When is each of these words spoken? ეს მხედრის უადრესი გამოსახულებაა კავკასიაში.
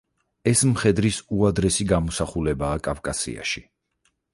ეს 0.51 0.63
მხედრის 0.69 1.19
უადრესი 1.37 1.87
გამოსახულებაა 1.95 2.85
კავკასიაში. 2.89 3.69